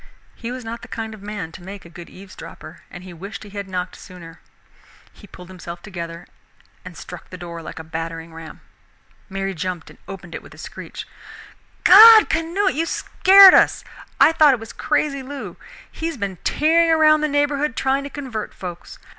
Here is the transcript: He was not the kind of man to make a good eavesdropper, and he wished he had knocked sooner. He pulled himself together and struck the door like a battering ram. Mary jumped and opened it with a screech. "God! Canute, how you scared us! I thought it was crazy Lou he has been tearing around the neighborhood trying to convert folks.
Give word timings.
He 0.35 0.51
was 0.51 0.65
not 0.65 0.81
the 0.81 0.87
kind 0.87 1.13
of 1.13 1.21
man 1.21 1.51
to 1.51 1.61
make 1.61 1.85
a 1.85 1.87
good 1.87 2.09
eavesdropper, 2.09 2.81
and 2.89 3.03
he 3.03 3.13
wished 3.13 3.43
he 3.43 3.51
had 3.51 3.67
knocked 3.67 3.95
sooner. 3.97 4.39
He 5.13 5.27
pulled 5.27 5.47
himself 5.47 5.83
together 5.83 6.25
and 6.83 6.97
struck 6.97 7.29
the 7.29 7.37
door 7.37 7.61
like 7.61 7.77
a 7.77 7.83
battering 7.83 8.33
ram. 8.33 8.61
Mary 9.29 9.53
jumped 9.53 9.91
and 9.91 9.99
opened 10.07 10.33
it 10.33 10.41
with 10.41 10.55
a 10.55 10.57
screech. 10.57 11.07
"God! 11.83 12.29
Canute, 12.29 12.57
how 12.57 12.67
you 12.69 12.87
scared 12.87 13.53
us! 13.53 13.83
I 14.19 14.31
thought 14.31 14.55
it 14.55 14.59
was 14.59 14.73
crazy 14.73 15.21
Lou 15.21 15.55
he 15.91 16.07
has 16.07 16.17
been 16.17 16.37
tearing 16.37 16.89
around 16.89 17.21
the 17.21 17.27
neighborhood 17.27 17.75
trying 17.75 18.03
to 18.03 18.09
convert 18.09 18.55
folks. 18.55 18.97